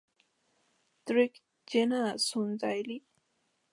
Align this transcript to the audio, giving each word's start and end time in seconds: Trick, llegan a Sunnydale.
Trick, 1.05 1.43
llegan 1.67 1.93
a 1.93 2.17
Sunnydale. 2.17 3.03